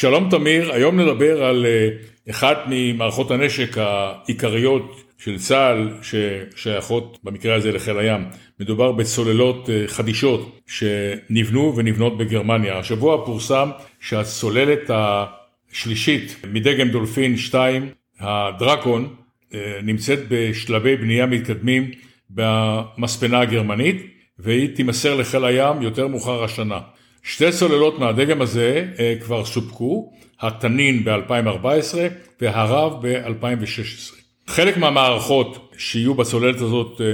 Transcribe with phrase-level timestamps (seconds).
[0.00, 1.88] שלום תמיר, היום נדבר על אה,
[2.30, 8.24] אחת ממערכות הנשק העיקריות של צה"ל ששייכות במקרה הזה לחיל הים.
[8.60, 12.78] מדובר בצוללות אה, חדישות שנבנו ונבנות בגרמניה.
[12.78, 17.88] השבוע פורסם שהצוללת השלישית מדגם דולפין 2,
[18.20, 19.14] הדרקון,
[19.54, 21.90] אה, נמצאת בשלבי בנייה מתקדמים
[22.30, 24.06] במספנה הגרמנית
[24.38, 26.78] והיא תימסר לחיל הים יותר מאוחר השנה.
[27.22, 31.96] שתי צוללות מהדגם הזה אה, כבר סופקו, התנין ב-2014
[32.40, 34.14] והרב ב-2016.
[34.46, 37.12] חלק מהמערכות שיהיו בצוללת הזאת אה,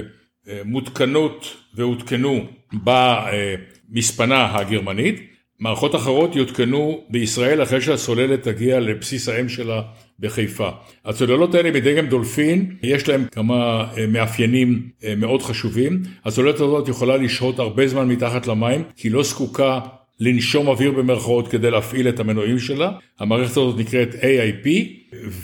[0.48, 5.20] אה, מותקנות והותקנו במספנה הגרמנית,
[5.60, 9.82] מערכות אחרות יותקנו בישראל אחרי שהצוללת תגיע לבסיס האם שלה
[10.20, 10.68] בחיפה.
[11.04, 16.02] הצוללות האלה מדגם דולפין, יש להם כמה מאפיינים מאוד חשובים.
[16.24, 19.80] הצוללת הזאת יכולה לשהות הרבה זמן מתחת למים, כי היא לא זקוקה
[20.20, 22.90] לנשום אוויר במרכאות כדי להפעיל את המנועים שלה.
[23.18, 24.68] המערכת הזאת נקראת AIP,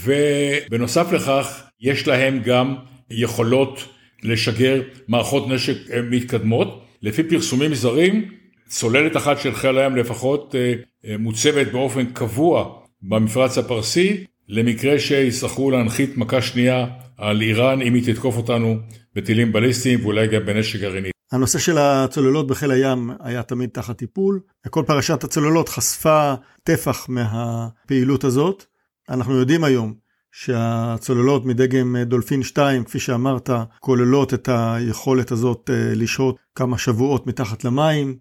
[0.05, 2.75] ובנוסף לכך יש להם גם
[3.11, 3.89] יכולות
[4.23, 5.77] לשגר מערכות נשק
[6.11, 6.85] מתקדמות.
[7.03, 8.29] לפי פרסומים זרים,
[8.69, 10.75] צוללת אחת של חיל הים לפחות אה,
[11.07, 16.87] אה, מוצבת באופן קבוע במפרץ הפרסי, למקרה שיצטרכו להנחית מכה שנייה
[17.19, 18.77] על איראן אם היא תתקוף אותנו
[19.15, 21.11] בטילים בליסטיים ואולי גם בנשק גרעיני.
[21.33, 24.41] הנושא של הצוללות בחיל הים היה תמיד תחת טיפול.
[24.71, 28.65] כל פרשת הצוללות חשפה טפח מהפעילות הזאת.
[29.11, 29.95] אנחנו יודעים היום
[30.33, 37.65] שהצוללות מדגם דולפין 2, כפי שאמרת, כוללות את היכולת הזאת אה, לשהות כמה שבועות מתחת
[37.65, 38.17] למים.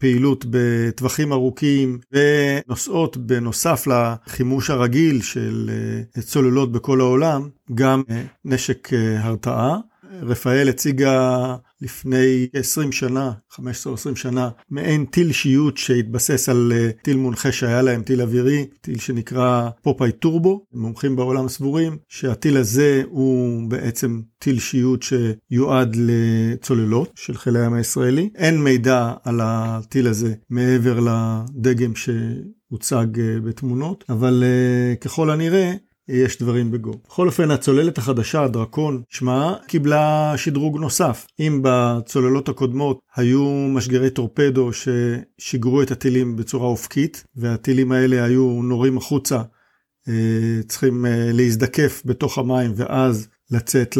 [0.00, 5.70] פעילות בטווחים ארוכים ונוסעות בנוסף לחימוש הרגיל של
[6.16, 9.76] אה, צוללות בכל העולם, גם אה, נשק הרתעה.
[10.22, 13.60] רפאל הציגה לפני 20 שנה, 15-20
[14.14, 19.68] שנה, מעין טיל שיוט שהתבסס על אה, טיל מונחה שהיה להם, טיל אווירי, טיל שנקרא
[19.82, 20.64] פופאי טורבו.
[20.72, 28.30] מומחים בעולם סבורים שהטיל הזה הוא בעצם טיל שיוט שיועד לצוללות של חיל הים הישראלי.
[28.34, 35.72] אין מידע על הטיל הזה מעבר לדגם שהוצג אה, בתמונות, אבל אה, ככל הנראה
[36.10, 36.92] יש דברים בגו.
[37.06, 41.26] בכל אופן, הצוללת החדשה, הדרקון, שמה, קיבלה שדרוג נוסף.
[41.40, 48.98] אם בצוללות הקודמות היו משגרי טורפדו ששיגרו את הטילים בצורה אופקית, והטילים האלה היו נורים
[48.98, 49.42] החוצה,
[50.08, 53.96] אה, צריכים אה, להזדקף בתוך המים ואז לצאת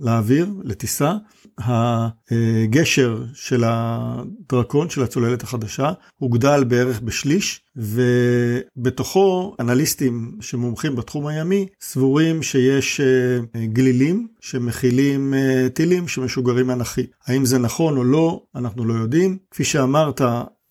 [0.00, 1.12] לאוויר, לטיסה.
[1.58, 12.42] הגשר של הדרקון, של הצוללת החדשה, הוגדל בערך בשליש, ובתוכו אנליסטים שמומחים בתחום הימי סבורים
[12.42, 17.06] שיש אה, גלילים שמכילים אה, טילים שמשוגרים אנכי.
[17.26, 19.38] האם זה נכון או לא, אנחנו לא יודעים.
[19.50, 20.20] כפי שאמרת,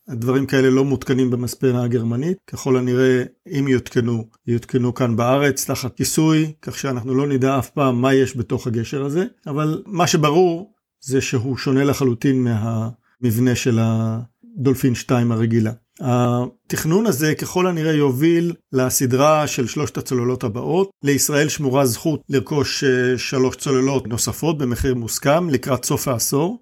[0.09, 3.23] דברים כאלה לא מותקנים במספנה הגרמנית, ככל הנראה
[3.59, 8.38] אם יותקנו, יותקנו כאן בארץ תחת כיסוי, כך שאנחנו לא נדע אף פעם מה יש
[8.38, 15.72] בתוך הגשר הזה, אבל מה שברור זה שהוא שונה לחלוטין מהמבנה של הדולפין 2 הרגילה.
[16.01, 20.89] התכנון הזה ככל הנראה יוביל לסדרה של שלושת הצוללות הבאות.
[21.03, 26.59] לישראל שמורה זכות לרכוש אה, שלוש צוללות נוספות במחיר מוסכם לקראת סוף העשור.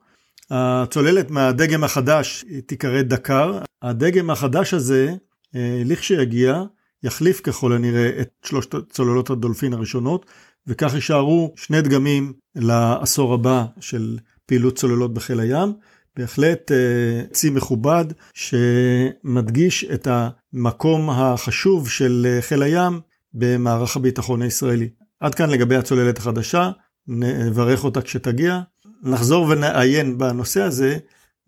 [0.51, 3.59] הצוללת מהדגם החדש תיקרא דקר.
[3.81, 5.13] הדגם החדש הזה,
[5.55, 6.63] אה, לכשיגיע,
[7.03, 10.25] יחליף ככל הנראה את שלושת צוללות הדולפין הראשונות,
[10.67, 15.73] וכך יישארו שני דגמים לעשור הבא של פעילות צוללות בחיל הים.
[16.17, 22.99] בהחלט אה, צי מכובד שמדגיש את המקום החשוב של אה, חיל הים
[23.33, 24.89] במערך הביטחון הישראלי.
[25.19, 26.71] עד כאן לגבי הצוללת החדשה,
[27.07, 28.61] נברך אותה כשתגיע.
[29.05, 30.97] נחזור ונעיין בנושא הזה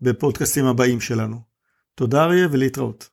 [0.00, 1.40] בפודקאסטים הבאים שלנו.
[1.94, 3.08] תודה אריה ולהתראות.